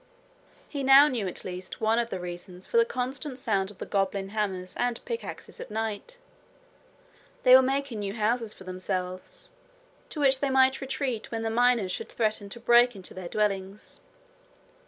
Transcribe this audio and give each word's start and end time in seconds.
He 0.67 0.81
now 0.81 1.07
knew 1.07 1.27
at 1.27 1.45
least 1.45 1.79
one 1.79 1.99
of 1.99 2.09
the 2.09 2.19
reasons 2.19 2.65
for 2.65 2.77
the 2.77 2.85
constant 2.85 3.37
sound 3.37 3.69
of 3.69 3.77
the 3.77 3.85
goblin 3.85 4.29
hammers 4.29 4.73
and 4.75 4.99
pickaxes 5.05 5.59
at 5.59 5.69
night. 5.69 6.17
They 7.43 7.53
were 7.55 7.61
making 7.61 7.99
new 7.99 8.15
houses 8.15 8.51
for 8.51 8.63
themselves, 8.63 9.51
to 10.09 10.19
which 10.19 10.39
they 10.39 10.49
might 10.49 10.81
retreat 10.81 11.29
when 11.29 11.43
the 11.43 11.51
miners 11.51 11.91
should 11.91 12.09
threaten 12.09 12.49
to 12.49 12.59
break 12.59 12.95
into 12.95 13.13
their 13.13 13.29
dwellings. 13.29 13.99